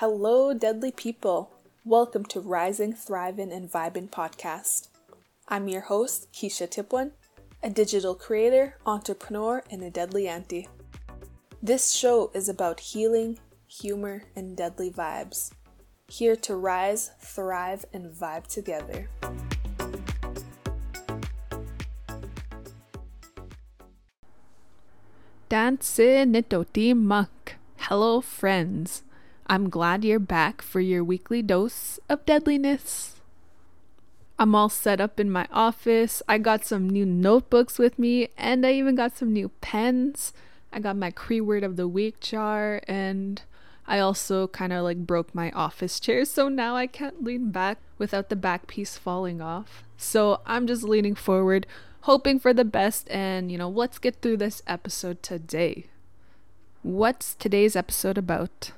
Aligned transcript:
Hello, 0.00 0.54
deadly 0.54 0.92
people. 0.92 1.50
Welcome 1.84 2.24
to 2.32 2.40
Rising, 2.40 2.94
Thriving, 2.94 3.52
and 3.52 3.70
Vibing 3.70 4.08
podcast. 4.08 4.88
I'm 5.46 5.68
your 5.68 5.82
host, 5.82 6.32
Kesha 6.32 6.66
Tipewan, 6.66 7.10
a 7.62 7.68
digital 7.68 8.14
creator, 8.14 8.78
entrepreneur, 8.86 9.62
and 9.70 9.82
a 9.82 9.90
deadly 9.90 10.26
auntie. 10.26 10.68
This 11.62 11.92
show 11.92 12.30
is 12.32 12.48
about 12.48 12.80
healing, 12.80 13.40
humor, 13.68 14.24
and 14.34 14.56
deadly 14.56 14.90
vibes. 14.90 15.50
Here 16.08 16.34
to 16.34 16.56
rise, 16.56 17.10
thrive, 17.20 17.84
and 17.92 18.10
vibe 18.10 18.46
together. 18.46 19.10
Tansi 25.50 26.24
Nitoti 26.24 26.92
oh, 26.92 26.94
Muck. 26.94 27.56
Hello, 27.76 28.22
friends. 28.22 29.02
I'm 29.50 29.68
glad 29.68 30.04
you're 30.04 30.20
back 30.20 30.62
for 30.62 30.78
your 30.78 31.02
weekly 31.02 31.42
dose 31.42 31.98
of 32.08 32.24
deadliness. 32.24 33.16
I'm 34.38 34.54
all 34.54 34.68
set 34.68 35.00
up 35.00 35.18
in 35.18 35.28
my 35.28 35.48
office. 35.50 36.22
I 36.28 36.38
got 36.38 36.64
some 36.64 36.88
new 36.88 37.04
notebooks 37.04 37.76
with 37.76 37.98
me, 37.98 38.28
and 38.38 38.64
I 38.64 38.70
even 38.74 38.94
got 38.94 39.16
some 39.16 39.32
new 39.32 39.48
pens. 39.60 40.32
I 40.72 40.78
got 40.78 40.94
my 40.94 41.10
Cree 41.10 41.40
word 41.40 41.64
of 41.64 41.74
the 41.74 41.88
week 41.88 42.20
jar, 42.20 42.80
and 42.86 43.42
I 43.88 43.98
also 43.98 44.46
kind 44.46 44.72
of 44.72 44.84
like 44.84 44.98
broke 44.98 45.34
my 45.34 45.50
office 45.50 45.98
chair, 45.98 46.24
so 46.24 46.48
now 46.48 46.76
I 46.76 46.86
can't 46.86 47.24
lean 47.24 47.50
back 47.50 47.78
without 47.98 48.28
the 48.28 48.36
back 48.36 48.68
piece 48.68 48.98
falling 48.98 49.40
off. 49.40 49.82
So 49.96 50.42
I'm 50.46 50.68
just 50.68 50.84
leaning 50.84 51.16
forward, 51.16 51.66
hoping 52.02 52.38
for 52.38 52.54
the 52.54 52.64
best, 52.64 53.10
and 53.10 53.50
you 53.50 53.58
know, 53.58 53.68
let's 53.68 53.98
get 53.98 54.22
through 54.22 54.36
this 54.36 54.62
episode 54.68 55.24
today. 55.24 55.86
What's 56.82 57.34
today's 57.34 57.74
episode 57.74 58.16
about? 58.16 58.70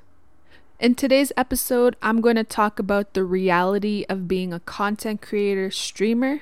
In 0.83 0.95
today's 0.95 1.31
episode, 1.37 1.95
I'm 2.01 2.19
going 2.19 2.35
to 2.35 2.43
talk 2.43 2.77
about 2.77 3.13
the 3.13 3.23
reality 3.23 4.05
of 4.09 4.27
being 4.27 4.51
a 4.51 4.59
content 4.59 5.21
creator 5.21 5.71
streamer. 5.71 6.41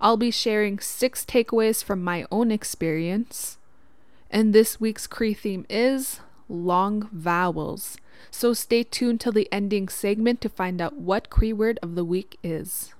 I'll 0.00 0.16
be 0.16 0.30
sharing 0.30 0.78
six 0.78 1.26
takeaways 1.26 1.84
from 1.84 2.02
my 2.02 2.24
own 2.32 2.50
experience. 2.50 3.58
And 4.30 4.54
this 4.54 4.80
week's 4.80 5.06
Cree 5.06 5.34
theme 5.34 5.66
is 5.68 6.20
long 6.48 7.10
vowels. 7.12 7.98
So 8.30 8.54
stay 8.54 8.82
tuned 8.82 9.20
till 9.20 9.32
the 9.32 9.52
ending 9.52 9.90
segment 9.90 10.40
to 10.40 10.48
find 10.48 10.80
out 10.80 10.96
what 10.96 11.28
Cree 11.28 11.52
word 11.52 11.78
of 11.82 11.96
the 11.96 12.04
week 12.04 12.38
is. 12.42 12.94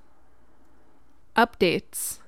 Updates. 1.35 2.19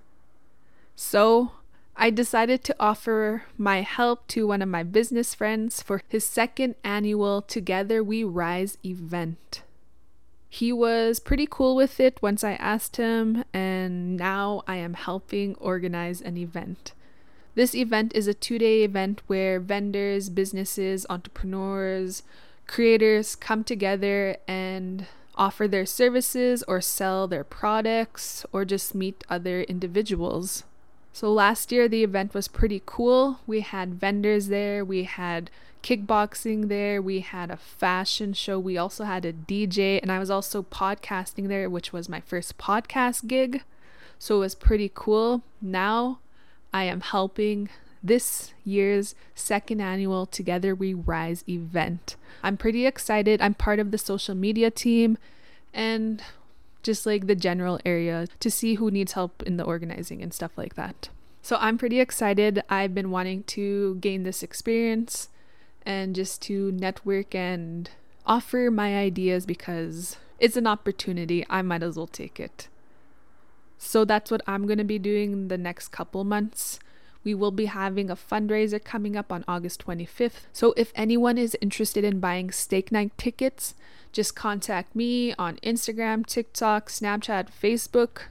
So, 0.94 1.50
I 1.98 2.10
decided 2.10 2.62
to 2.64 2.76
offer 2.78 3.44
my 3.56 3.80
help 3.80 4.28
to 4.28 4.46
one 4.46 4.60
of 4.60 4.68
my 4.68 4.82
business 4.82 5.34
friends 5.34 5.80
for 5.80 6.02
his 6.08 6.24
second 6.24 6.74
annual 6.84 7.40
Together 7.40 8.04
We 8.04 8.22
Rise 8.22 8.76
event. 8.84 9.62
He 10.50 10.74
was 10.74 11.18
pretty 11.18 11.48
cool 11.50 11.74
with 11.74 11.98
it 11.98 12.20
once 12.20 12.44
I 12.44 12.52
asked 12.52 12.96
him, 12.96 13.44
and 13.54 14.18
now 14.18 14.62
I 14.68 14.76
am 14.76 14.92
helping 14.92 15.54
organize 15.54 16.20
an 16.20 16.36
event. 16.36 16.92
This 17.54 17.74
event 17.74 18.14
is 18.14 18.26
a 18.26 18.34
two 18.34 18.58
day 18.58 18.82
event 18.82 19.22
where 19.26 19.58
vendors, 19.58 20.28
businesses, 20.28 21.06
entrepreneurs, 21.08 22.22
creators 22.66 23.34
come 23.34 23.64
together 23.64 24.36
and 24.46 25.06
offer 25.34 25.66
their 25.66 25.86
services 25.86 26.62
or 26.68 26.82
sell 26.82 27.26
their 27.26 27.44
products 27.44 28.44
or 28.52 28.66
just 28.66 28.94
meet 28.94 29.24
other 29.30 29.62
individuals. 29.62 30.64
So 31.16 31.32
last 31.32 31.72
year 31.72 31.88
the 31.88 32.04
event 32.04 32.34
was 32.34 32.46
pretty 32.46 32.82
cool. 32.84 33.40
We 33.46 33.60
had 33.60 33.94
vendors 33.94 34.48
there, 34.48 34.84
we 34.84 35.04
had 35.04 35.50
kickboxing 35.82 36.68
there, 36.68 37.00
we 37.00 37.20
had 37.20 37.50
a 37.50 37.56
fashion 37.56 38.34
show, 38.34 38.58
we 38.58 38.76
also 38.76 39.04
had 39.04 39.24
a 39.24 39.32
DJ, 39.32 39.98
and 40.02 40.12
I 40.12 40.18
was 40.18 40.30
also 40.30 40.62
podcasting 40.62 41.48
there, 41.48 41.70
which 41.70 41.90
was 41.90 42.10
my 42.10 42.20
first 42.20 42.58
podcast 42.58 43.26
gig. 43.28 43.62
So 44.18 44.36
it 44.36 44.40
was 44.40 44.54
pretty 44.54 44.92
cool. 44.94 45.40
Now 45.62 46.18
I 46.70 46.84
am 46.84 47.00
helping 47.00 47.70
this 48.02 48.52
year's 48.62 49.14
second 49.34 49.80
annual 49.80 50.26
Together 50.26 50.74
We 50.74 50.92
Rise 50.92 51.44
event. 51.48 52.16
I'm 52.42 52.58
pretty 52.58 52.84
excited. 52.84 53.40
I'm 53.40 53.54
part 53.54 53.78
of 53.78 53.90
the 53.90 53.96
social 53.96 54.34
media 54.34 54.70
team 54.70 55.16
and 55.72 56.22
just 56.86 57.04
like 57.04 57.26
the 57.26 57.34
general 57.34 57.78
area 57.84 58.26
to 58.38 58.50
see 58.50 58.76
who 58.76 58.90
needs 58.90 59.12
help 59.12 59.42
in 59.42 59.56
the 59.56 59.64
organizing 59.64 60.22
and 60.22 60.32
stuff 60.32 60.56
like 60.56 60.76
that. 60.76 61.10
So 61.42 61.58
I'm 61.60 61.76
pretty 61.76 62.00
excited. 62.00 62.62
I've 62.70 62.94
been 62.94 63.10
wanting 63.10 63.42
to 63.44 63.96
gain 63.96 64.22
this 64.22 64.42
experience 64.42 65.28
and 65.84 66.14
just 66.14 66.40
to 66.42 66.72
network 66.72 67.34
and 67.34 67.90
offer 68.24 68.70
my 68.70 68.96
ideas 68.96 69.46
because 69.46 70.16
it's 70.38 70.56
an 70.56 70.66
opportunity. 70.66 71.44
I 71.50 71.62
might 71.62 71.82
as 71.82 71.96
well 71.96 72.06
take 72.06 72.38
it. 72.40 72.68
So 73.78 74.04
that's 74.04 74.30
what 74.30 74.42
I'm 74.46 74.66
going 74.66 74.78
to 74.78 74.84
be 74.84 74.98
doing 74.98 75.48
the 75.48 75.58
next 75.58 75.88
couple 75.88 76.24
months. 76.24 76.78
We 77.26 77.34
will 77.34 77.50
be 77.50 77.66
having 77.66 78.08
a 78.08 78.14
fundraiser 78.14 78.82
coming 78.82 79.16
up 79.16 79.32
on 79.32 79.44
August 79.48 79.84
25th. 79.84 80.46
So 80.52 80.72
if 80.76 80.92
anyone 80.94 81.38
is 81.38 81.56
interested 81.60 82.04
in 82.04 82.20
buying 82.20 82.52
steak 82.52 82.92
night 82.92 83.10
tickets, 83.18 83.74
just 84.12 84.36
contact 84.36 84.94
me 84.94 85.34
on 85.34 85.56
Instagram, 85.56 86.24
TikTok, 86.24 86.88
Snapchat, 86.88 87.48
Facebook, 87.50 88.28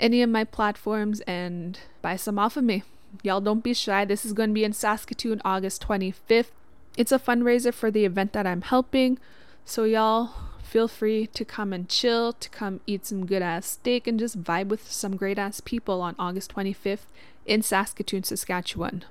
any 0.00 0.22
of 0.22 0.30
my 0.30 0.42
platforms, 0.42 1.20
and 1.20 1.78
buy 2.02 2.16
some 2.16 2.36
off 2.36 2.56
of 2.56 2.64
me. 2.64 2.82
Y'all 3.22 3.40
don't 3.40 3.62
be 3.62 3.74
shy. 3.74 4.04
This 4.04 4.24
is 4.24 4.32
going 4.32 4.50
to 4.50 4.54
be 4.54 4.64
in 4.64 4.72
Saskatoon 4.72 5.40
August 5.44 5.86
25th. 5.86 6.50
It's 6.96 7.12
a 7.12 7.20
fundraiser 7.20 7.72
for 7.72 7.92
the 7.92 8.04
event 8.04 8.32
that 8.32 8.44
I'm 8.44 8.62
helping. 8.62 9.20
So, 9.64 9.84
y'all 9.84 10.30
feel 10.72 10.88
free 10.88 11.26
to 11.26 11.44
come 11.44 11.70
and 11.74 11.86
chill, 11.86 12.32
to 12.32 12.48
come 12.48 12.80
eat 12.86 13.04
some 13.04 13.26
good 13.26 13.42
ass 13.42 13.66
steak, 13.66 14.06
and 14.06 14.18
just 14.18 14.42
vibe 14.42 14.68
with 14.68 14.90
some 14.90 15.16
great 15.16 15.38
ass 15.38 15.60
people 15.60 16.00
on 16.00 16.16
August 16.18 16.54
25th 16.54 17.04
in 17.44 17.60
Saskatoon, 17.60 18.22
Saskatchewan. 18.22 19.04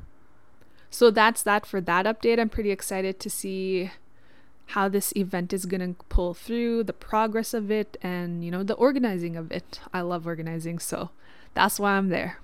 So 0.90 1.12
that's 1.12 1.44
that 1.44 1.68
for 1.68 1.80
that 1.80 2.08
update. 2.08 2.40
I'm 2.40 2.50
pretty 2.50 2.72
excited 2.72 3.20
to 3.20 3.30
see 3.30 3.92
how 4.70 4.90
this 4.90 5.14
event 5.16 5.54
is 5.54 5.68
going 5.68 5.82
to 5.82 6.04
pull 6.06 6.34
through, 6.34 6.84
the 6.84 6.94
progress 6.94 7.54
of 7.54 7.70
it, 7.70 7.96
and 8.02 8.44
you 8.44 8.50
know, 8.50 8.64
the 8.64 8.74
organizing 8.74 9.38
of 9.38 9.52
it. 9.52 9.82
I 9.94 10.02
love 10.02 10.26
organizing, 10.26 10.80
so 10.80 11.12
that's 11.54 11.80
why 11.80 11.92
I'm 11.92 12.10
there. 12.10 12.40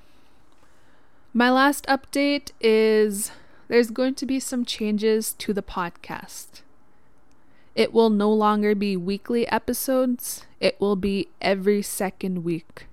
My 1.34 1.50
last 1.50 1.88
update 1.88 2.52
is 2.62 3.32
there's 3.68 3.90
going 3.90 4.14
to 4.14 4.28
be 4.28 4.40
some 4.40 4.64
changes 4.64 5.34
to 5.40 5.54
the 5.54 5.64
podcast. 5.64 6.62
It 7.78 7.94
will 7.94 8.10
no 8.10 8.34
longer 8.34 8.74
be 8.74 8.98
weekly 8.98 9.48
episodes, 9.50 10.48
it 10.60 10.82
will 10.82 10.96
be 10.96 11.28
every 11.40 11.84
second 11.84 12.44
week. 12.44 12.88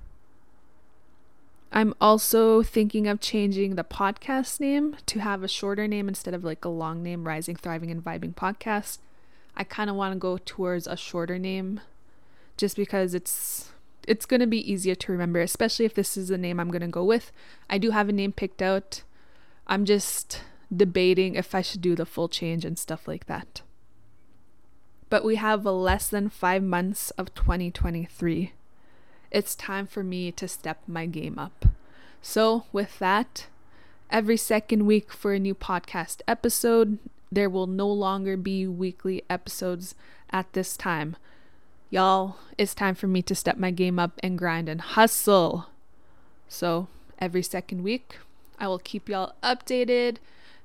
I'm 1.73 1.95
also 2.03 2.63
thinking 2.63 3.09
of 3.09 3.19
changing 3.19 3.77
the 3.77 3.83
podcast 3.83 4.61
name 4.61 4.99
to 5.07 5.21
have 5.21 5.43
a 5.43 5.49
shorter 5.49 5.89
name 5.89 6.07
instead 6.07 6.35
of 6.35 6.45
like 6.45 6.67
a 6.67 6.69
long 6.69 7.03
name, 7.03 7.27
Rising, 7.27 7.57
Thriving, 7.57 7.91
and 7.91 8.05
Vibing 8.05 8.35
Podcast. 8.35 8.99
I 9.57 9.65
kind 9.65 9.89
of 9.89 9.97
want 9.97 10.13
to 10.13 10.19
go 10.19 10.37
towards 10.37 10.87
a 10.87 10.99
shorter 10.99 11.39
name 11.39 11.81
just 12.59 12.77
because 12.77 13.15
it's 13.15 13.71
it's 14.07 14.27
going 14.27 14.41
to 14.41 14.47
be 14.47 14.71
easier 14.71 14.95
to 14.95 15.13
remember, 15.13 15.41
especially 15.41 15.87
if 15.87 15.95
this 15.95 16.19
is 16.19 16.29
the 16.29 16.37
name 16.37 16.61
I'm 16.61 16.71
going 16.71 16.83
to 16.83 16.89
go 16.89 17.05
with. 17.05 17.33
I 17.71 17.79
do 17.79 17.93
have 17.93 18.11
a 18.11 18.13
name 18.13 18.33
picked 18.33 18.61
out. 18.61 19.03
I'm 19.67 19.87
just 19.87 20.43
debating 20.71 21.37
if 21.37 21.55
I 21.55 21.63
should 21.63 21.81
do 21.81 21.97
the 21.97 22.05
full 22.05 22.29
change 22.29 22.67
and 22.67 22.79
stuff 22.79 23.09
like 23.09 23.25
that. 23.29 23.63
But 25.11 25.25
we 25.25 25.37
have 25.37 25.65
less 25.65 26.09
than 26.09 26.29
5 26.29 26.63
months 26.63 27.11
of 27.13 27.35
2023 27.35 28.53
it's 29.35 29.57
time 29.57 29.89
for 29.89 30.05
me 30.05 30.31
to 30.31 30.47
step 30.47 30.79
my 30.87 31.07
game 31.07 31.41
up. 31.41 31.67
So, 32.23 32.67
with 32.73 33.01
that, 33.01 33.49
every 34.09 34.37
second 34.37 34.87
week 34.87 35.13
for 35.13 35.35
a 35.35 35.41
new 35.41 35.57
podcast 35.57 36.23
episode, 36.29 36.99
there 37.33 37.51
will 37.51 37.67
no 37.67 37.89
longer 37.89 38.37
be 38.37 38.65
weekly 38.69 39.25
episodes 39.29 39.97
at 40.31 40.53
this 40.53 40.77
time. 40.77 41.17
Y'all, 41.91 42.37
it's 42.57 42.77
time 42.77 42.95
for 42.95 43.09
me 43.09 43.23
to 43.23 43.35
step 43.35 43.57
my 43.57 43.73
game 43.73 43.99
up 43.99 44.21
and 44.23 44.39
grind 44.39 44.69
and 44.69 44.81
hustle. 44.81 45.67
So, 46.49 46.87
every 47.19 47.43
second 47.43 47.83
week, 47.83 48.19
I 48.61 48.69
will 48.69 48.79
keep 48.79 49.09
y'all 49.09 49.35
updated. 49.43 50.19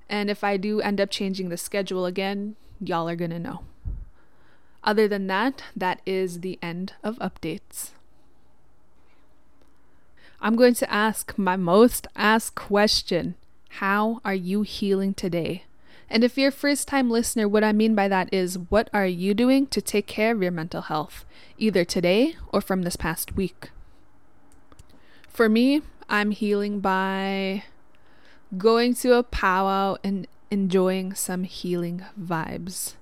And 0.07 0.29
if 0.29 0.43
I 0.43 0.57
do 0.57 0.79
end 0.79 1.01
up 1.01 1.09
changing 1.09 1.49
the 1.49 1.57
schedule 1.57 2.05
again, 2.05 2.55
y'all 2.79 3.09
are 3.09 3.15
gonna 3.15 3.39
know. 3.39 3.63
Other 4.83 5.07
than 5.07 5.27
that, 5.27 5.63
that 5.75 6.01
is 6.05 6.39
the 6.39 6.57
end 6.61 6.93
of 7.03 7.17
updates. 7.17 7.91
I'm 10.41 10.55
going 10.55 10.73
to 10.75 10.91
ask 10.91 11.37
my 11.37 11.57
most 11.57 12.07
asked 12.15 12.55
question 12.55 13.35
How 13.69 14.21
are 14.23 14.33
you 14.33 14.61
healing 14.61 15.13
today? 15.13 15.63
And 16.09 16.23
if 16.23 16.37
you're 16.37 16.49
a 16.49 16.51
first 16.51 16.87
time 16.87 17.09
listener, 17.09 17.47
what 17.47 17.63
I 17.63 17.71
mean 17.71 17.93
by 17.93 18.07
that 18.07 18.33
is 18.33 18.57
what 18.57 18.89
are 18.93 19.05
you 19.05 19.33
doing 19.33 19.67
to 19.67 19.81
take 19.81 20.07
care 20.07 20.31
of 20.33 20.41
your 20.41 20.51
mental 20.51 20.83
health, 20.83 21.25
either 21.57 21.85
today 21.85 22.35
or 22.51 22.61
from 22.61 22.81
this 22.81 22.95
past 22.95 23.35
week? 23.35 23.69
For 25.27 25.47
me, 25.47 25.81
I'm 26.09 26.31
healing 26.31 26.79
by 26.79 27.63
going 28.57 28.95
to 28.95 29.13
a 29.13 29.23
powwow 29.23 29.97
and 30.03 30.25
enjoying 30.49 31.13
some 31.13 31.43
healing 31.43 32.03
vibes. 32.19 32.95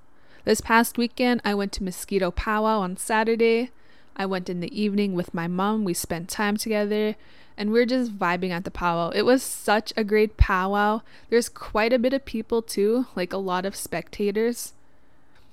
This 0.47 0.61
past 0.61 0.97
weekend, 0.97 1.41
I 1.43 1.53
went 1.53 1.73
to 1.73 1.83
Mosquito 1.83 2.31
Powwow 2.31 2.79
on 2.79 2.95
Saturday. 2.95 3.69
I 4.15 4.25
went 4.25 4.49
in 4.49 4.61
the 4.61 4.81
evening 4.81 5.13
with 5.13 5.33
my 5.33 5.45
mom. 5.45 5.83
We 5.83 5.93
spent 5.93 6.29
time 6.29 6.55
together 6.55 7.17
and 7.57 7.69
we 7.69 7.81
are 7.81 7.85
just 7.85 8.17
vibing 8.17 8.51
at 8.51 8.63
the 8.63 8.71
powwow. 8.71 9.09
It 9.09 9.23
was 9.23 9.43
such 9.43 9.91
a 9.97 10.05
great 10.05 10.37
powwow. 10.37 11.01
There's 11.29 11.49
quite 11.49 11.91
a 11.91 11.99
bit 11.99 12.13
of 12.13 12.23
people 12.23 12.61
too, 12.61 13.07
like 13.13 13.33
a 13.33 13.37
lot 13.37 13.65
of 13.65 13.75
spectators. 13.75 14.71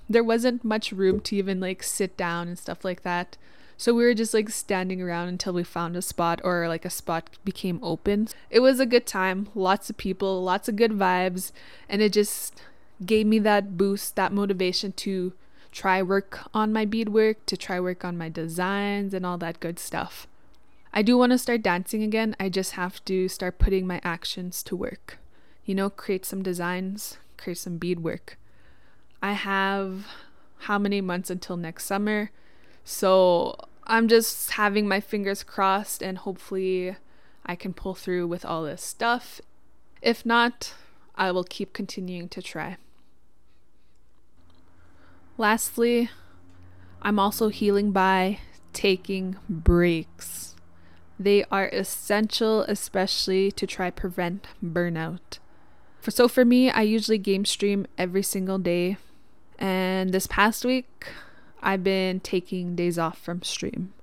There 0.08 0.23
wasn't 0.23 0.62
much 0.62 0.93
room 0.93 1.19
to 1.23 1.35
even 1.35 1.58
like 1.58 1.82
sit 1.82 2.17
down 2.17 2.47
and 2.47 2.56
stuff 2.56 2.85
like 2.85 3.02
that. 3.02 3.37
So 3.76 3.94
we 3.94 4.05
were 4.05 4.14
just 4.14 4.32
like 4.32 4.49
standing 4.49 5.02
around 5.02 5.26
until 5.26 5.55
we 5.55 5.64
found 5.64 5.97
a 5.97 6.02
spot 6.02 6.40
or 6.44 6.69
like 6.69 6.85
a 6.85 6.88
spot 6.88 7.31
became 7.44 7.81
open. 7.82 8.29
It 8.49 8.61
was 8.61 8.79
a 8.79 8.87
good 8.87 9.06
time, 9.06 9.49
lots 9.56 9.90
of 9.90 9.97
people, 9.97 10.40
lots 10.44 10.69
of 10.69 10.76
good 10.76 10.93
vibes, 10.93 11.50
and 11.88 12.00
it 12.00 12.12
just 12.12 12.55
gave 13.05 13.26
me 13.26 13.38
that 13.41 13.76
boost, 13.76 14.17
that 14.17 14.32
motivation 14.32 14.93
to 14.93 15.32
try 15.73 16.02
work 16.02 16.41
on 16.55 16.73
my 16.73 16.85
beadwork, 16.85 17.44
to 17.46 17.56
try 17.56 17.81
work 17.81 18.05
on 18.05 18.17
my 18.17 18.29
designs 18.29 19.12
and 19.12 19.26
all 19.26 19.38
that 19.38 19.61
good 19.61 19.79
stuff. 19.79 20.26
I 20.93 21.02
do 21.02 21.19
want 21.19 21.32
to 21.32 21.38
start 21.38 21.62
dancing 21.62 22.05
again. 22.05 22.37
I 22.38 22.49
just 22.49 22.73
have 22.73 23.05
to 23.06 23.29
start 23.29 23.58
putting 23.58 23.87
my 23.87 24.00
actions 24.05 24.62
to 24.64 24.76
work. 24.76 25.19
You 25.64 25.75
know, 25.75 25.91
create 25.91 26.25
some 26.25 26.43
designs, 26.43 27.19
create 27.37 27.58
some 27.58 27.79
beadwork. 27.79 28.38
I 29.20 29.32
have 29.32 30.06
how 30.58 30.79
many 30.79 31.00
months 31.00 31.31
until 31.31 31.56
next 31.56 31.87
summer? 31.87 32.31
So 32.85 33.56
I'm 33.87 34.06
just 34.06 34.52
having 34.52 34.87
my 34.87 35.00
fingers 35.00 35.43
crossed 35.43 36.02
and 36.02 36.19
hopefully 36.19 36.97
I 37.44 37.56
can 37.56 37.75
pull 37.75 37.94
through 37.94 38.29
with 38.29 38.44
all 38.44 38.62
this 38.62 38.82
stuff. 38.82 39.40
If 40.00 40.25
not, 40.25 40.75
I 41.16 41.31
will 41.31 41.44
keep 41.44 41.72
continuing 41.72 42.28
to 42.31 42.43
try. 42.43 42.76
Lastly, 45.37 46.11
I'm 47.02 47.19
also 47.19 47.49
healing 47.49 47.93
by 47.93 48.38
taking 48.72 49.37
breaks. 49.49 50.55
They 51.19 51.44
are 51.50 51.69
essential, 51.69 52.62
especially 52.62 53.52
to 53.52 53.66
try 53.66 53.90
prevent 53.90 54.46
burnout. 54.64 55.38
For, 56.00 56.11
so 56.11 56.28
for 56.28 56.44
me, 56.44 56.70
I 56.70 56.82
usually 56.82 57.19
game 57.19 57.44
stream 57.44 57.87
every 57.96 58.22
single 58.22 58.58
day. 58.58 58.96
And 59.58 60.12
this 60.12 60.26
past 60.26 60.64
week, 60.64 61.06
I've 61.62 61.84
been 61.84 62.20
taking 62.20 62.76
days 62.76 62.99
off 62.99 63.19
from 63.19 63.43
stream. 63.43 63.94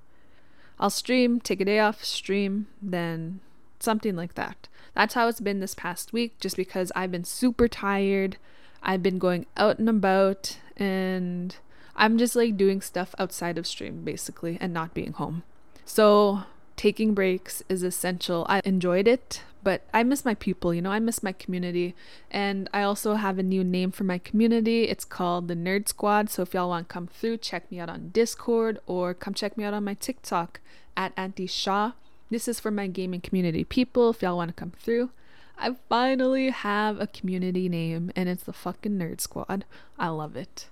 I'll 0.80 0.90
stream, 0.90 1.40
take 1.40 1.60
a 1.60 1.64
day 1.64 1.78
off, 1.78 2.04
stream, 2.04 2.66
then 2.80 3.40
something 3.82 4.16
like 4.16 4.34
that. 4.34 4.68
That's 4.94 5.14
how 5.14 5.28
it's 5.28 5.40
been 5.40 5.60
this 5.60 5.74
past 5.74 6.12
week, 6.12 6.38
just 6.38 6.56
because 6.56 6.92
I've 6.94 7.10
been 7.10 7.24
super 7.24 7.68
tired. 7.68 8.36
I've 8.82 9.02
been 9.02 9.18
going 9.18 9.46
out 9.56 9.78
and 9.78 9.88
about, 9.88 10.58
and 10.76 11.56
I'm 11.96 12.18
just 12.18 12.36
like 12.36 12.56
doing 12.56 12.80
stuff 12.80 13.14
outside 13.18 13.58
of 13.58 13.66
stream, 13.66 14.02
basically, 14.04 14.58
and 14.60 14.72
not 14.72 14.94
being 14.94 15.12
home. 15.12 15.42
So 15.84 16.42
taking 16.76 17.14
breaks 17.14 17.62
is 17.68 17.82
essential. 17.82 18.46
I 18.48 18.60
enjoyed 18.64 19.06
it, 19.06 19.42
but 19.62 19.82
I 19.94 20.02
miss 20.02 20.24
my 20.24 20.34
people, 20.34 20.74
you 20.74 20.82
know, 20.82 20.90
I 20.90 20.98
miss 20.98 21.22
my 21.22 21.32
community. 21.32 21.94
And 22.30 22.68
I 22.74 22.82
also 22.82 23.14
have 23.14 23.38
a 23.38 23.42
new 23.42 23.62
name 23.62 23.92
for 23.92 24.04
my 24.04 24.18
community. 24.18 24.84
It's 24.84 25.04
called 25.04 25.48
the 25.48 25.54
Nerd 25.54 25.88
Squad. 25.88 26.28
So 26.30 26.42
if 26.42 26.54
y'all 26.54 26.70
want 26.70 26.88
to 26.88 26.92
come 26.92 27.06
through, 27.06 27.38
check 27.38 27.70
me 27.70 27.78
out 27.78 27.88
on 27.88 28.10
Discord 28.10 28.80
or 28.86 29.14
come 29.14 29.34
check 29.34 29.56
me 29.56 29.64
out 29.64 29.74
on 29.74 29.84
my 29.84 29.94
TikTok 29.94 30.60
at 30.96 31.12
Auntie 31.16 31.46
Shaw. 31.46 31.92
This 32.32 32.48
is 32.48 32.58
for 32.58 32.70
my 32.70 32.86
gaming 32.86 33.20
community 33.20 33.62
people. 33.62 34.08
If 34.08 34.22
y'all 34.22 34.38
want 34.38 34.48
to 34.48 34.54
come 34.54 34.72
through, 34.78 35.10
I 35.58 35.76
finally 35.90 36.48
have 36.48 36.98
a 36.98 37.06
community 37.06 37.68
name 37.68 38.10
and 38.16 38.26
it's 38.26 38.44
the 38.44 38.54
fucking 38.54 38.92
Nerd 38.92 39.20
Squad. 39.20 39.66
I 39.98 40.08
love 40.08 40.34
it. 40.34 40.68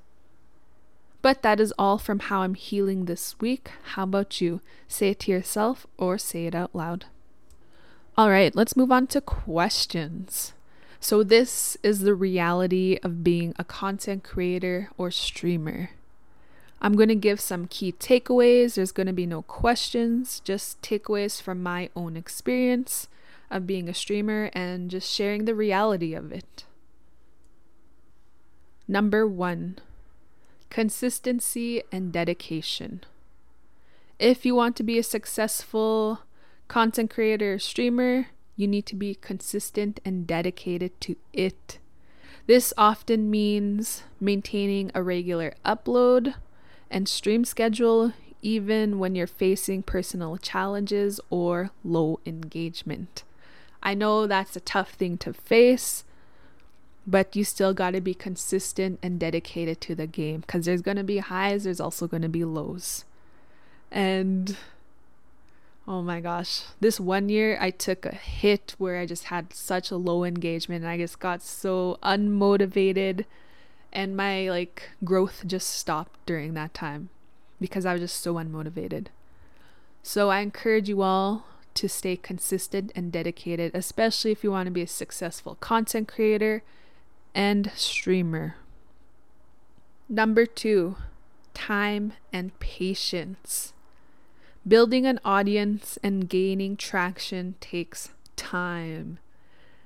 But 1.21 1.43
that 1.43 1.61
is 1.61 1.75
all 1.79 1.99
from 1.99 2.21
how 2.21 2.41
I'm 2.41 2.55
healing 2.55 3.05
this 3.05 3.39
week. 3.41 3.69
How 3.93 4.05
about 4.05 4.41
you? 4.41 4.63
Say 4.89 5.11
it 5.11 5.21
to 5.21 5.33
yourself 5.33 5.87
or 5.99 6.17
say 6.17 6.47
it 6.47 6.55
out 6.55 6.75
loud. 6.75 7.05
All 8.17 8.31
right, 8.31 8.57
let's 8.57 8.75
move 8.75 8.91
on 8.91 9.07
to 9.09 9.21
questions. 9.21 10.55
So, 10.99 11.23
this 11.23 11.77
is 11.83 12.01
the 12.01 12.15
reality 12.15 12.99
of 13.03 13.23
being 13.23 13.55
a 13.59 13.65
content 13.65 14.25
creator 14.25 14.89
or 14.97 15.11
streamer. 15.11 15.91
I'm 16.83 16.95
going 16.95 17.09
to 17.11 17.15
give 17.15 17.41
some 17.41 17.67
key 17.67 17.93
takeaways. 17.93 18.75
There's 18.75 18.93
going 18.93 19.07
to 19.07 19.13
be 19.13 19.27
no 19.27 19.43
questions, 19.43 20.41
just 20.41 20.81
takeaways 20.81 21.41
from 21.41 21.63
my 21.63 21.91
own 21.95 22.17
experience 22.17 23.09
of 23.51 23.67
being 23.67 23.89
a 23.89 23.95
streamer 23.95 24.51
and 24.55 24.91
just 24.91 25.11
sharing 25.13 25.45
the 25.45 25.55
reality 25.55 26.15
of 26.15 26.33
it. 26.33 26.65
Number 28.89 29.27
one, 29.27 29.79
consistency 30.71 31.83
and 31.93 32.13
dedication. 32.13 33.05
If 34.19 34.47
you 34.47 34.55
want 34.55 34.77
to 34.77 34.83
be 34.83 34.99
a 34.99 35.03
successful 35.03 36.21
content 36.69 37.11
creator 37.11 37.55
or 37.55 37.59
streamer, 37.59 38.29
you 38.57 38.67
need 38.67 38.87
to 38.87 38.97
be 38.97 39.15
consistent 39.15 40.01
and 40.05 40.27
dedicated 40.27 40.99
to 41.03 41.17
it. 41.33 41.79
This 42.47 42.73
often 42.77 43.31
means 43.31 44.03
maintaining 44.21 44.91
a 44.95 45.03
regular 45.03 45.55
upload 45.65 46.35
and 46.91 47.09
stream 47.09 47.45
schedule, 47.45 48.13
even 48.43 48.99
when 48.99 49.15
you're 49.15 49.27
facing 49.27 49.83
personal 49.83 50.37
challenges 50.37 51.21
or 51.31 51.71
low 51.85 52.21
engagement. 52.27 53.23
I 53.83 53.95
know 53.95 54.27
that's 54.27 54.57
a 54.57 54.61
tough 54.61 54.91
thing 54.91 55.17
to 55.19 55.33
face, 55.33 56.05
but 57.07 57.35
you 57.35 57.45
still 57.45 57.73
got 57.73 57.93
to 57.93 58.01
be 58.01 58.15
consistent 58.15 58.99
and 59.03 59.19
dedicated 59.19 59.81
to 59.83 59.95
the 59.95 60.07
game 60.07 60.41
because 60.41 60.67
there's 60.67 60.83
going 60.83 60.97
to 60.97 61.05
be 61.05 61.19
highs, 61.19 61.65
there's 61.65 61.81
also 61.81 62.07
going 62.07 62.23
to 62.23 62.29
be 62.29 62.45
lows. 62.45 63.05
And 63.91 64.57
oh 65.89 66.03
my 66.03 66.21
gosh, 66.21 66.63
this 66.81 67.01
one 67.01 67.29
year 67.29 67.57
I 67.61 67.71
took 67.71 68.05
a 68.05 68.15
hit 68.15 68.75
where 68.79 68.99
I 68.99 69.07
just 69.07 69.25
had 69.25 69.53
such 69.53 69.91
a 69.91 69.97
low 69.97 70.25
engagement 70.25 70.83
and 70.85 70.91
I 70.91 70.99
just 70.99 71.19
got 71.19 71.43
so 71.43 71.99
unmotivated 72.03 73.25
and 73.93 74.17
my 74.17 74.49
like 74.49 74.91
growth 75.05 75.45
just 75.47 75.69
stopped 75.71 76.19
during 76.27 76.55
that 76.55 76.75
time 76.75 77.09
because 77.61 77.85
I 77.85 77.93
was 77.93 78.03
just 78.03 78.21
so 78.21 78.35
unmotivated. 78.35 79.07
So 80.03 80.31
I 80.31 80.41
encourage 80.41 80.89
you 80.89 81.03
all 81.03 81.47
to 81.75 81.89
stay 81.89 82.17
consistent 82.17 82.91
and 82.95 83.13
dedicated, 83.13 83.75
especially 83.75 84.33
if 84.33 84.43
you 84.43 84.51
want 84.51 84.67
to 84.67 84.73
be 84.73 84.83
a 84.83 84.87
successful 84.87 85.57
content 85.57 86.09
creator 86.09 86.63
and 87.35 87.71
streamer. 87.75 88.57
Number 90.09 90.47
two, 90.47 90.97
time 91.55 92.15
and 92.33 92.59
patience. 92.59 93.73
Building 94.67 95.07
an 95.07 95.21
audience 95.25 95.99
and 96.03 96.29
gaining 96.29 96.77
traction 96.77 97.55
takes 97.61 98.11
time. 98.37 99.19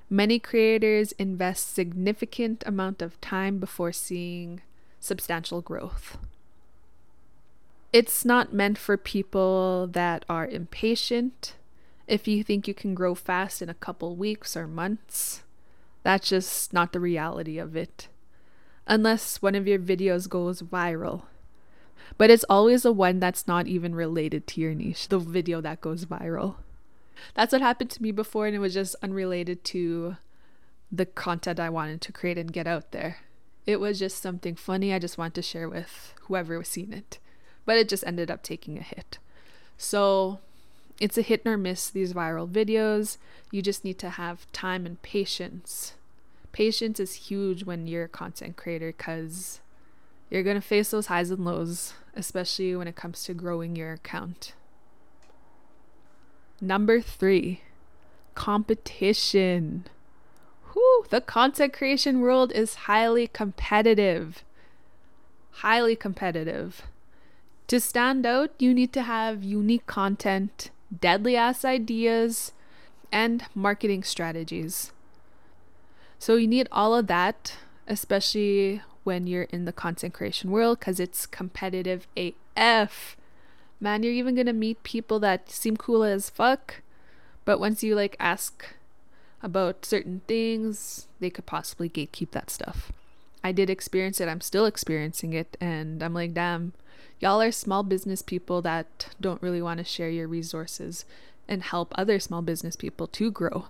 Many 0.09 0.37
creators 0.37 1.13
invest 1.13 1.73
significant 1.73 2.63
amount 2.65 3.01
of 3.01 3.19
time 3.21 3.57
before 3.57 3.91
seeing 3.91 4.61
substantial 4.99 5.61
growth. 5.61 6.17
It's 7.91 8.23
not 8.23 8.53
meant 8.53 8.77
for 8.77 8.97
people 8.97 9.87
that 9.87 10.25
are 10.29 10.45
impatient. 10.45 11.55
If 12.07 12.27
you 12.27 12.43
think 12.43 12.67
you 12.67 12.73
can 12.73 12.93
grow 12.93 13.15
fast 13.15 13.61
in 13.61 13.69
a 13.69 13.73
couple 13.73 14.15
weeks 14.15 14.55
or 14.55 14.67
months, 14.67 15.43
that's 16.03 16.29
just 16.29 16.71
not 16.71 16.91
the 16.91 16.99
reality 16.99 17.57
of 17.57 17.75
it. 17.75 18.07
Unless 18.85 19.41
one 19.41 19.55
of 19.55 19.67
your 19.67 19.79
videos 19.79 20.29
goes 20.29 20.61
viral. 20.61 21.23
But 22.17 22.29
it's 22.29 22.45
always 22.47 22.83
the 22.83 22.93
one 22.93 23.19
that's 23.19 23.47
not 23.47 23.65
even 23.65 23.95
related 23.95 24.45
to 24.47 24.61
your 24.61 24.75
niche, 24.75 25.07
the 25.07 25.17
video 25.17 25.61
that 25.61 25.81
goes 25.81 26.05
viral. 26.05 26.57
That's 27.33 27.51
what 27.51 27.61
happened 27.61 27.89
to 27.91 28.03
me 28.03 28.11
before, 28.11 28.47
and 28.47 28.55
it 28.55 28.59
was 28.59 28.73
just 28.73 28.95
unrelated 29.01 29.63
to 29.65 30.17
the 30.91 31.05
content 31.05 31.59
I 31.59 31.69
wanted 31.69 32.01
to 32.01 32.11
create 32.11 32.37
and 32.37 32.51
get 32.51 32.67
out 32.67 32.91
there. 32.91 33.17
It 33.65 33.79
was 33.79 33.99
just 33.99 34.21
something 34.21 34.55
funny 34.55 34.93
I 34.93 34.99
just 34.99 35.17
wanted 35.17 35.35
to 35.35 35.41
share 35.41 35.67
with 35.67 36.13
whoever 36.21 36.57
was 36.57 36.67
seeing 36.67 36.93
it. 36.93 37.19
But 37.65 37.77
it 37.77 37.89
just 37.89 38.05
ended 38.05 38.29
up 38.29 38.43
taking 38.43 38.77
a 38.77 38.81
hit. 38.81 39.17
So 39.77 40.39
it's 40.99 41.17
a 41.17 41.23
hit 41.23 41.41
or 41.45 41.57
miss, 41.57 41.89
these 41.89 42.13
viral 42.13 42.49
videos. 42.49 43.17
You 43.51 43.61
just 43.61 43.83
need 43.83 43.99
to 43.99 44.11
have 44.11 44.51
time 44.51 44.85
and 44.85 45.01
patience. 45.01 45.95
Patience 46.51 46.99
is 46.99 47.13
huge 47.13 47.63
when 47.63 47.87
you're 47.87 48.05
a 48.05 48.09
content 48.09 48.55
creator 48.55 48.93
because 48.95 49.59
you're 50.29 50.43
going 50.43 50.55
to 50.55 50.61
face 50.61 50.91
those 50.91 51.07
highs 51.07 51.31
and 51.31 51.43
lows, 51.43 51.93
especially 52.15 52.75
when 52.75 52.87
it 52.87 52.95
comes 52.95 53.23
to 53.23 53.33
growing 53.33 53.75
your 53.75 53.93
account. 53.93 54.53
Number 56.61 57.01
three, 57.01 57.61
competition. 58.33 59.85
Whew, 60.73 61.05
the 61.09 61.21
content 61.21 61.73
creation 61.73 62.21
world 62.21 62.51
is 62.51 62.75
highly 62.89 63.27
competitive. 63.27 64.43
Highly 65.51 65.95
competitive. 65.95 66.83
To 67.67 67.79
stand 67.79 68.25
out, 68.25 68.51
you 68.59 68.73
need 68.73 68.93
to 68.93 69.01
have 69.01 69.43
unique 69.43 69.87
content 69.87 70.69
deadly 70.99 71.35
ass 71.35 71.65
ideas, 71.65 72.51
and 73.11 73.45
marketing 73.53 74.03
strategies. 74.03 74.91
So 76.19 76.35
you 76.35 76.47
need 76.47 76.67
all 76.71 76.95
of 76.95 77.07
that, 77.07 77.55
especially 77.87 78.81
when 79.03 79.27
you're 79.27 79.43
in 79.43 79.65
the 79.65 79.71
content 79.71 80.13
creation 80.13 80.51
world 80.51 80.79
because 80.79 80.99
it's 80.99 81.25
competitive 81.25 82.07
AF. 82.17 83.15
Man, 83.79 84.03
you're 84.03 84.13
even 84.13 84.35
gonna 84.35 84.53
meet 84.53 84.83
people 84.83 85.19
that 85.19 85.49
seem 85.49 85.77
cool 85.77 86.03
as 86.03 86.29
fuck, 86.29 86.81
but 87.43 87.59
once 87.59 87.83
you 87.83 87.95
like 87.95 88.15
ask 88.19 88.65
about 89.43 89.85
certain 89.85 90.21
things, 90.27 91.07
they 91.19 91.29
could 91.29 91.45
possibly 91.45 91.89
gatekeep 91.89 92.31
that 92.31 92.49
stuff. 92.49 92.91
I 93.43 93.51
did 93.51 93.69
experience 93.69 94.19
it, 94.19 94.27
I'm 94.27 94.41
still 94.41 94.65
experiencing 94.65 95.33
it, 95.33 95.55
and 95.61 96.01
I'm 96.01 96.13
like, 96.13 96.33
damn, 96.33 96.73
y'all 97.19 97.41
are 97.41 97.51
small 97.51 97.83
business 97.83 98.21
people 98.21 98.61
that 98.63 99.09
don't 99.21 99.41
really 99.41 99.61
want 99.61 99.77
to 99.77 99.83
share 99.83 100.09
your 100.09 100.27
resources 100.27 101.05
and 101.47 101.61
help 101.61 101.93
other 101.95 102.19
small 102.19 102.41
business 102.41 102.75
people 102.75 103.07
to 103.07 103.29
grow. 103.29 103.67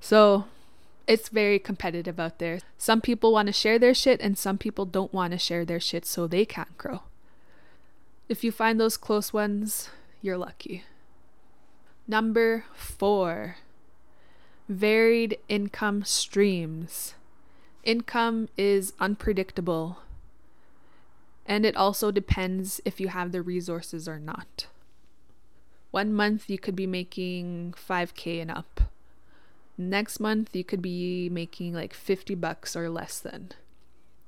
So 0.00 0.46
it's 1.06 1.28
very 1.28 1.58
competitive 1.58 2.18
out 2.18 2.38
there. 2.38 2.60
Some 2.76 3.00
people 3.00 3.32
want 3.32 3.46
to 3.46 3.52
share 3.52 3.78
their 3.78 3.94
shit, 3.94 4.20
and 4.20 4.36
some 4.36 4.58
people 4.58 4.84
don't 4.84 5.12
want 5.12 5.32
to 5.32 5.38
share 5.38 5.64
their 5.64 5.80
shit 5.80 6.06
so 6.06 6.26
they 6.26 6.44
can't 6.44 6.76
grow. 6.76 7.02
If 8.28 8.42
you 8.42 8.52
find 8.52 8.80
those 8.80 8.96
close 8.96 9.32
ones, 9.32 9.90
you're 10.22 10.38
lucky. 10.38 10.84
Number 12.06 12.64
four, 12.74 13.56
varied 14.68 15.38
income 15.48 16.04
streams. 16.04 17.14
Income 17.82 18.48
is 18.56 18.94
unpredictable, 18.98 19.98
and 21.44 21.66
it 21.66 21.76
also 21.76 22.10
depends 22.10 22.80
if 22.84 23.00
you 23.00 23.08
have 23.08 23.32
the 23.32 23.42
resources 23.42 24.08
or 24.08 24.18
not. 24.18 24.66
One 25.90 26.12
month 26.12 26.48
you 26.48 26.58
could 26.58 26.74
be 26.74 26.86
making 26.86 27.74
5k 27.76 28.40
and 28.40 28.50
up 28.50 28.80
Next 29.76 30.20
month, 30.20 30.54
you 30.54 30.62
could 30.62 30.80
be 30.80 31.28
making 31.28 31.74
like 31.74 31.94
50 31.94 32.36
bucks 32.36 32.76
or 32.76 32.88
less 32.88 33.18
than. 33.18 33.50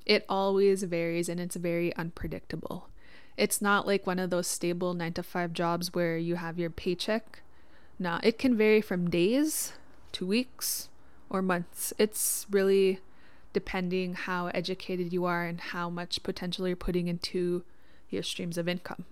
It 0.05 0.25
always 0.27 0.83
varies 0.83 1.29
and 1.29 1.39
it's 1.39 1.55
very 1.55 1.95
unpredictable. 1.95 2.89
It's 3.37 3.61
not 3.61 3.85
like 3.85 4.07
one 4.07 4.17
of 4.19 4.31
those 4.31 4.47
stable 4.47 4.95
9 4.95 5.13
to 5.13 5.23
5 5.23 5.53
jobs 5.53 5.93
where 5.93 6.17
you 6.17 6.35
have 6.35 6.57
your 6.57 6.71
paycheck. 6.71 7.41
No, 7.99 8.19
it 8.23 8.39
can 8.39 8.57
vary 8.57 8.81
from 8.81 9.09
days 9.09 9.73
to 10.13 10.25
weeks 10.25 10.89
or 11.29 11.41
months. 11.41 11.93
It's 11.99 12.47
really 12.49 12.99
depending 13.53 14.15
how 14.15 14.47
educated 14.47 15.13
you 15.13 15.25
are 15.25 15.45
and 15.45 15.61
how 15.61 15.89
much 15.89 16.23
potential 16.23 16.67
you're 16.67 16.75
putting 16.75 17.07
into 17.07 17.63
your 18.09 18.23
streams 18.23 18.57
of 18.57 18.67
income. 18.67 19.05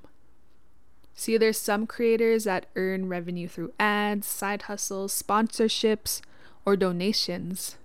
See, 1.13 1.38
there's 1.38 1.60
some 1.60 1.88
creators 1.88 2.44
that 2.44 2.65
earn 2.75 3.08
revenue 3.08 3.48
through 3.48 3.74
ads, 3.79 4.27
side 4.27 4.63
hustles, 4.63 5.20
sponsorships, 5.20 6.22
or 6.65 6.75
donations, 6.75 7.77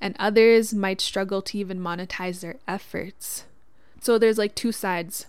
and 0.00 0.16
others 0.18 0.72
might 0.72 1.00
struggle 1.00 1.42
to 1.42 1.58
even 1.58 1.80
monetize 1.80 2.40
their 2.40 2.56
efforts. 2.66 3.44
So 4.00 4.18
there's 4.18 4.38
like 4.38 4.54
two 4.54 4.72
sides 4.72 5.26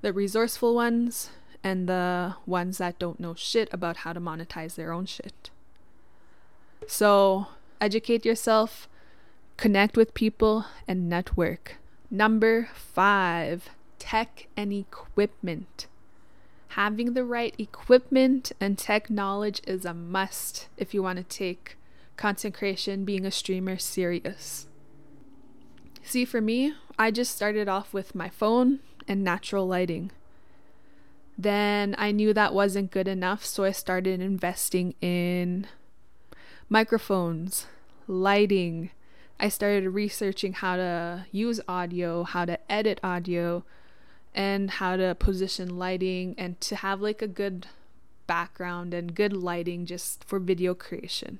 the 0.00 0.12
resourceful 0.12 0.74
ones 0.74 1.30
and 1.64 1.88
the 1.88 2.36
ones 2.46 2.78
that 2.78 2.98
don't 2.98 3.20
know 3.20 3.34
shit 3.34 3.68
about 3.72 3.98
how 3.98 4.12
to 4.12 4.20
monetize 4.20 4.74
their 4.74 4.92
own 4.92 5.06
shit. 5.06 5.50
So 6.86 7.48
educate 7.80 8.24
yourself, 8.24 8.88
connect 9.56 9.96
with 9.96 10.14
people, 10.14 10.66
and 10.86 11.08
network. 11.08 11.76
Number 12.10 12.68
five, 12.74 13.70
tech 13.98 14.46
and 14.56 14.72
equipment. 14.72 15.86
Having 16.68 17.14
the 17.14 17.24
right 17.24 17.54
equipment 17.58 18.52
and 18.60 18.78
tech 18.78 19.10
knowledge 19.10 19.60
is 19.66 19.84
a 19.84 19.94
must 19.94 20.68
if 20.76 20.94
you 20.94 21.02
want 21.02 21.18
to 21.18 21.24
take 21.24 21.76
content 22.16 22.54
creation, 22.54 23.04
being 23.04 23.24
a 23.26 23.30
streamer 23.30 23.78
serious. 23.78 24.66
See, 26.02 26.24
for 26.24 26.40
me, 26.40 26.74
I 26.98 27.10
just 27.10 27.34
started 27.34 27.68
off 27.68 27.92
with 27.92 28.14
my 28.14 28.28
phone 28.28 28.80
and 29.08 29.24
natural 29.24 29.66
lighting. 29.66 30.12
Then 31.36 31.94
I 31.98 32.12
knew 32.12 32.34
that 32.34 32.52
wasn't 32.52 32.90
good 32.90 33.08
enough, 33.08 33.44
so 33.44 33.64
I 33.64 33.70
started 33.70 34.20
investing 34.20 34.94
in 35.00 35.66
microphones, 36.68 37.66
lighting. 38.06 38.90
I 39.40 39.48
started 39.48 39.88
researching 39.90 40.52
how 40.52 40.76
to 40.76 41.26
use 41.30 41.60
audio, 41.68 42.24
how 42.24 42.44
to 42.44 42.58
edit 42.70 43.00
audio, 43.02 43.64
and 44.34 44.70
how 44.70 44.96
to 44.96 45.14
position 45.14 45.78
lighting 45.78 46.34
and 46.36 46.60
to 46.60 46.76
have 46.76 47.00
like 47.00 47.22
a 47.22 47.28
good 47.28 47.66
background 48.26 48.92
and 48.92 49.14
good 49.14 49.32
lighting 49.32 49.86
just 49.86 50.24
for 50.24 50.38
video 50.38 50.74
creation. 50.74 51.38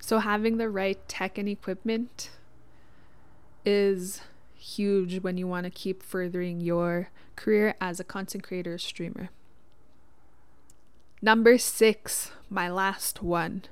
So, 0.00 0.20
having 0.20 0.56
the 0.56 0.70
right 0.70 0.98
tech 1.08 1.36
and 1.36 1.48
equipment 1.48 2.30
is 3.64 4.22
huge 4.58 5.22
when 5.22 5.38
you 5.38 5.46
want 5.46 5.64
to 5.64 5.70
keep 5.70 6.02
furthering 6.02 6.60
your 6.60 7.10
career 7.36 7.74
as 7.80 8.00
a 8.00 8.04
content 8.04 8.44
creator 8.44 8.76
streamer. 8.78 9.30
Number 11.22 11.58
six, 11.58 12.32
my 12.50 12.70
last 12.70 13.22
one 13.22 13.62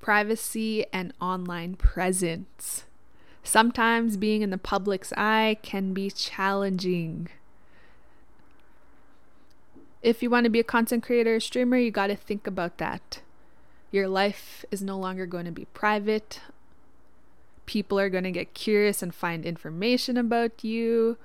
privacy 0.00 0.84
and 0.92 1.14
online 1.20 1.76
presence. 1.76 2.84
Sometimes 3.44 4.16
being 4.16 4.42
in 4.42 4.50
the 4.50 4.58
public's 4.58 5.12
eye 5.16 5.56
can 5.62 5.94
be 5.94 6.10
challenging. 6.10 7.28
If 10.02 10.22
you 10.22 10.28
want 10.28 10.44
to 10.44 10.50
be 10.50 10.58
a 10.58 10.64
content 10.64 11.04
creator 11.04 11.36
or 11.36 11.40
streamer, 11.40 11.76
you 11.76 11.92
got 11.92 12.08
to 12.08 12.16
think 12.16 12.48
about 12.48 12.78
that. 12.78 13.20
Your 13.92 14.08
life 14.08 14.64
is 14.72 14.82
no 14.82 14.98
longer 14.98 15.26
going 15.26 15.44
to 15.44 15.52
be 15.52 15.66
private. 15.66 16.40
People 17.72 17.98
are 17.98 18.10
going 18.10 18.24
to 18.24 18.30
get 18.30 18.52
curious 18.52 19.02
and 19.02 19.14
find 19.14 19.46
information 19.46 20.18
about 20.18 20.62
you 20.62 21.16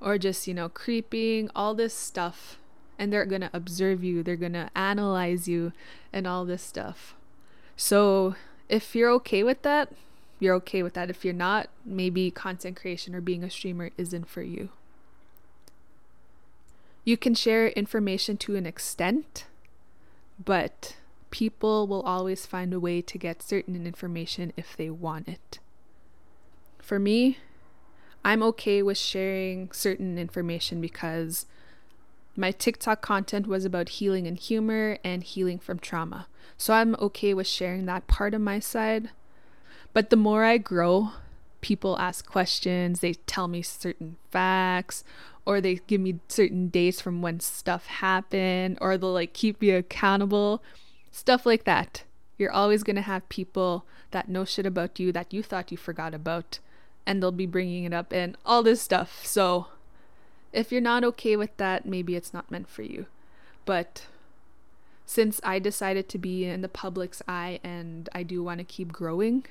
or 0.00 0.18
just, 0.18 0.48
you 0.48 0.52
know, 0.52 0.68
creeping, 0.68 1.48
all 1.54 1.76
this 1.76 1.94
stuff. 1.94 2.58
And 2.98 3.12
they're 3.12 3.24
going 3.24 3.42
to 3.42 3.50
observe 3.52 4.02
you, 4.02 4.24
they're 4.24 4.34
going 4.34 4.52
to 4.54 4.68
analyze 4.74 5.46
you, 5.46 5.72
and 6.12 6.26
all 6.26 6.44
this 6.44 6.60
stuff. 6.60 7.14
So, 7.76 8.34
if 8.68 8.96
you're 8.96 9.12
okay 9.12 9.44
with 9.44 9.62
that, 9.62 9.92
you're 10.40 10.56
okay 10.56 10.82
with 10.82 10.94
that. 10.94 11.08
If 11.08 11.24
you're 11.24 11.32
not, 11.34 11.68
maybe 11.84 12.32
content 12.32 12.74
creation 12.74 13.14
or 13.14 13.20
being 13.20 13.44
a 13.44 13.50
streamer 13.50 13.90
isn't 13.96 14.28
for 14.28 14.42
you. 14.42 14.70
You 17.04 17.16
can 17.16 17.36
share 17.36 17.68
information 17.68 18.36
to 18.38 18.56
an 18.56 18.66
extent, 18.66 19.44
but 20.44 20.96
people 21.30 21.86
will 21.86 22.02
always 22.02 22.44
find 22.44 22.74
a 22.74 22.80
way 22.80 23.02
to 23.02 23.18
get 23.18 23.40
certain 23.40 23.86
information 23.86 24.52
if 24.56 24.76
they 24.76 24.90
want 24.90 25.28
it. 25.28 25.60
For 26.82 26.98
me, 26.98 27.38
I'm 28.24 28.42
okay 28.42 28.82
with 28.82 28.98
sharing 28.98 29.70
certain 29.70 30.18
information 30.18 30.80
because 30.80 31.46
my 32.36 32.50
TikTok 32.50 33.00
content 33.00 33.46
was 33.46 33.64
about 33.64 33.88
healing 33.88 34.26
and 34.26 34.36
humor 34.36 34.98
and 35.04 35.22
healing 35.22 35.60
from 35.60 35.78
trauma. 35.78 36.26
So 36.58 36.74
I'm 36.74 36.96
okay 36.96 37.34
with 37.34 37.46
sharing 37.46 37.86
that 37.86 38.08
part 38.08 38.34
of 38.34 38.40
my 38.40 38.58
side. 38.58 39.10
But 39.92 40.10
the 40.10 40.16
more 40.16 40.44
I 40.44 40.58
grow, 40.58 41.10
people 41.60 41.98
ask 41.98 42.26
questions, 42.26 42.98
they 43.00 43.14
tell 43.14 43.46
me 43.46 43.62
certain 43.62 44.16
facts, 44.30 45.04
or 45.46 45.60
they 45.60 45.76
give 45.86 46.00
me 46.00 46.18
certain 46.28 46.66
dates 46.68 47.00
from 47.00 47.22
when 47.22 47.38
stuff 47.38 47.86
happened, 47.86 48.78
or 48.80 48.98
they'll 48.98 49.12
like 49.12 49.34
keep 49.34 49.60
me 49.60 49.70
accountable. 49.70 50.62
Stuff 51.12 51.46
like 51.46 51.64
that. 51.64 52.02
You're 52.38 52.52
always 52.52 52.82
going 52.82 52.96
to 52.96 53.02
have 53.02 53.28
people 53.28 53.86
that 54.10 54.28
know 54.28 54.44
shit 54.44 54.66
about 54.66 54.98
you 54.98 55.12
that 55.12 55.32
you 55.32 55.42
thought 55.42 55.70
you 55.70 55.76
forgot 55.76 56.12
about, 56.12 56.58
and 57.06 57.22
they'll 57.22 57.32
be 57.32 57.46
bringing 57.46 57.84
it 57.84 57.92
up 57.92 58.12
and 58.12 58.36
all 58.44 58.62
this 58.62 58.80
stuff. 58.80 59.24
So, 59.24 59.66
if 60.52 60.70
you're 60.70 60.80
not 60.80 61.04
okay 61.04 61.36
with 61.36 61.56
that, 61.56 61.86
maybe 61.86 62.14
it's 62.14 62.34
not 62.34 62.50
meant 62.50 62.68
for 62.68 62.82
you. 62.82 63.06
But 63.64 64.06
since 65.06 65.40
I 65.44 65.58
decided 65.58 66.08
to 66.10 66.18
be 66.18 66.44
in 66.44 66.60
the 66.60 66.68
public's 66.68 67.22
eye 67.26 67.60
and 67.64 68.08
I 68.12 68.22
do 68.22 68.42
want 68.42 68.58
to 68.58 68.64
keep 68.64 68.92
growing, 68.92 69.44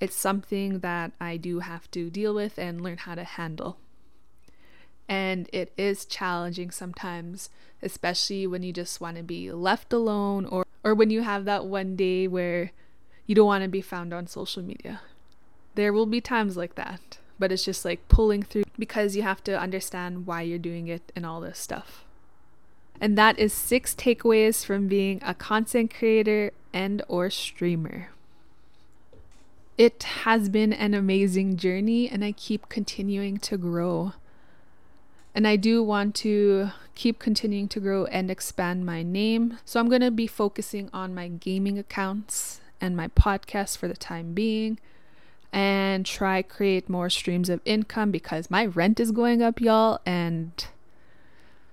it's 0.00 0.16
something 0.16 0.80
that 0.80 1.12
I 1.20 1.36
do 1.36 1.60
have 1.60 1.90
to 1.92 2.10
deal 2.10 2.34
with 2.34 2.58
and 2.58 2.80
learn 2.80 2.98
how 2.98 3.14
to 3.14 3.24
handle. 3.24 3.76
And 5.08 5.50
it 5.52 5.72
is 5.76 6.04
challenging 6.04 6.70
sometimes, 6.70 7.50
especially 7.82 8.46
when 8.46 8.62
you 8.62 8.72
just 8.72 9.00
want 9.00 9.16
to 9.16 9.22
be 9.22 9.50
left 9.50 9.92
alone 9.92 10.46
or, 10.46 10.64
or 10.84 10.94
when 10.94 11.10
you 11.10 11.22
have 11.22 11.44
that 11.46 11.66
one 11.66 11.96
day 11.96 12.28
where 12.28 12.72
you 13.26 13.34
don't 13.34 13.46
want 13.46 13.64
to 13.64 13.68
be 13.68 13.82
found 13.82 14.14
on 14.14 14.26
social 14.26 14.62
media. 14.62 15.00
There 15.80 15.94
will 15.94 16.04
be 16.04 16.20
times 16.20 16.58
like 16.58 16.74
that, 16.74 17.16
but 17.38 17.50
it's 17.50 17.64
just 17.64 17.86
like 17.86 18.06
pulling 18.08 18.42
through 18.42 18.64
because 18.78 19.16
you 19.16 19.22
have 19.22 19.42
to 19.44 19.58
understand 19.58 20.26
why 20.26 20.42
you're 20.42 20.58
doing 20.58 20.88
it 20.88 21.10
and 21.16 21.24
all 21.24 21.40
this 21.40 21.58
stuff. 21.58 22.04
And 23.00 23.16
that 23.16 23.38
is 23.38 23.54
six 23.54 23.94
takeaways 23.94 24.62
from 24.62 24.88
being 24.88 25.22
a 25.24 25.32
content 25.32 25.94
creator 25.94 26.50
and 26.74 27.00
or 27.08 27.30
streamer. 27.30 28.10
It 29.78 30.02
has 30.02 30.50
been 30.50 30.74
an 30.74 30.92
amazing 30.92 31.56
journey 31.56 32.10
and 32.10 32.22
I 32.22 32.32
keep 32.32 32.68
continuing 32.68 33.38
to 33.38 33.56
grow. 33.56 34.12
And 35.34 35.48
I 35.48 35.56
do 35.56 35.82
want 35.82 36.14
to 36.16 36.72
keep 36.94 37.18
continuing 37.18 37.68
to 37.68 37.80
grow 37.80 38.04
and 38.04 38.30
expand 38.30 38.84
my 38.84 39.02
name. 39.02 39.56
So 39.64 39.80
I'm 39.80 39.88
going 39.88 40.02
to 40.02 40.10
be 40.10 40.26
focusing 40.26 40.90
on 40.92 41.14
my 41.14 41.28
gaming 41.28 41.78
accounts 41.78 42.60
and 42.82 42.94
my 42.94 43.08
podcast 43.08 43.78
for 43.78 43.88
the 43.88 43.96
time 43.96 44.34
being. 44.34 44.78
And 45.52 46.06
try 46.06 46.42
create 46.42 46.88
more 46.88 47.10
streams 47.10 47.48
of 47.48 47.60
income 47.64 48.10
because 48.10 48.50
my 48.50 48.66
rent 48.66 49.00
is 49.00 49.10
going 49.10 49.42
up, 49.42 49.60
y'all, 49.60 50.00
and 50.06 50.66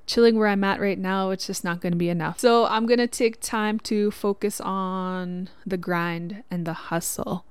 chilling 0.07 0.39
where 0.39 0.47
I'm 0.47 0.63
at 0.63 0.79
right 0.79 0.97
now, 0.97 1.29
it's 1.29 1.47
just 1.47 1.63
not 1.63 1.81
going 1.81 1.91
to 1.91 1.97
be 1.97 2.09
enough. 2.09 2.39
So 2.39 2.65
I'm 2.65 2.87
going 2.87 2.99
to 2.99 3.07
take 3.07 3.39
time 3.39 3.79
to 3.81 4.09
focus 4.09 4.59
on 4.61 5.49
the 5.65 5.77
grind 5.77 6.43
and 6.49 6.65
the 6.65 6.73
hustle. 6.73 7.43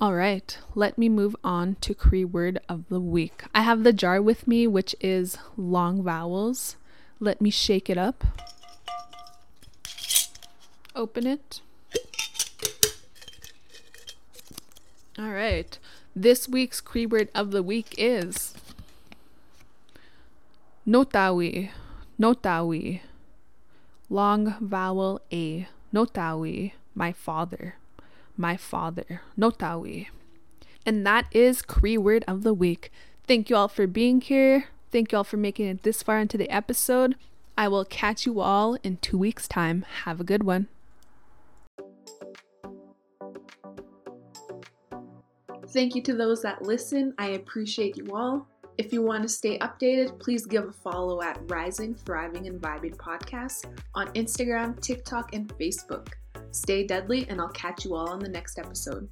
All 0.00 0.14
right, 0.14 0.58
let 0.74 0.98
me 0.98 1.08
move 1.08 1.36
on 1.44 1.76
to 1.80 1.94
Cree 1.94 2.24
word 2.24 2.58
of 2.68 2.88
the 2.88 3.00
week. 3.00 3.44
I 3.54 3.62
have 3.62 3.84
the 3.84 3.92
jar 3.92 4.20
with 4.20 4.48
me, 4.48 4.66
which 4.66 4.96
is 5.00 5.38
long 5.56 6.02
vowels. 6.02 6.76
Let 7.20 7.40
me 7.40 7.50
shake 7.50 7.88
it 7.88 7.96
up. 7.96 8.24
Open 10.96 11.26
it. 11.26 11.60
All 15.16 15.30
right. 15.30 15.78
This 16.16 16.48
week's 16.48 16.80
Cree 16.80 17.06
word 17.06 17.28
of 17.36 17.52
the 17.52 17.62
week 17.62 17.94
is 17.96 18.52
Notawi. 20.84 21.70
Notawi. 22.20 23.00
Long 24.10 24.56
vowel 24.60 25.20
A. 25.32 25.68
Notawi. 25.94 26.72
My 26.96 27.12
father. 27.12 27.76
My 28.36 28.56
father. 28.56 29.20
Notawi. 29.38 30.08
And 30.84 31.06
that 31.06 31.26
is 31.30 31.62
Cree 31.62 31.96
word 31.96 32.24
of 32.26 32.42
the 32.42 32.54
week. 32.54 32.90
Thank 33.28 33.48
you 33.48 33.54
all 33.54 33.68
for 33.68 33.86
being 33.86 34.20
here. 34.20 34.64
Thank 34.90 35.12
you 35.12 35.18
all 35.18 35.24
for 35.24 35.36
making 35.36 35.66
it 35.68 35.84
this 35.84 36.02
far 36.02 36.18
into 36.18 36.36
the 36.36 36.50
episode. 36.50 37.14
I 37.56 37.68
will 37.68 37.84
catch 37.84 38.26
you 38.26 38.40
all 38.40 38.76
in 38.82 38.96
two 38.96 39.18
weeks' 39.18 39.46
time. 39.46 39.84
Have 40.02 40.20
a 40.20 40.24
good 40.24 40.42
one. 40.42 40.66
Thank 45.74 45.96
you 45.96 46.02
to 46.02 46.14
those 46.14 46.40
that 46.42 46.62
listen. 46.62 47.14
I 47.18 47.30
appreciate 47.30 47.96
you 47.96 48.06
all. 48.14 48.46
If 48.78 48.92
you 48.92 49.02
want 49.02 49.24
to 49.24 49.28
stay 49.28 49.58
updated, 49.58 50.20
please 50.20 50.46
give 50.46 50.68
a 50.68 50.72
follow 50.72 51.20
at 51.20 51.40
Rising, 51.50 51.96
Thriving, 51.96 52.46
and 52.46 52.62
Vibing 52.62 52.96
Podcast 52.96 53.64
on 53.92 54.06
Instagram, 54.12 54.80
TikTok, 54.80 55.34
and 55.34 55.48
Facebook. 55.58 56.10
Stay 56.52 56.86
deadly, 56.86 57.26
and 57.28 57.40
I'll 57.40 57.48
catch 57.48 57.84
you 57.84 57.96
all 57.96 58.08
on 58.08 58.20
the 58.20 58.28
next 58.28 58.56
episode. 58.56 59.08